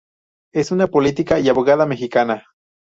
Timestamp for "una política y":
0.71-1.47